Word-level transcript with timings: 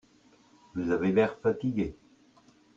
Vous 0.73 0.89
avez 0.89 1.11
l'air 1.11 1.37
fatigué. 1.43 1.95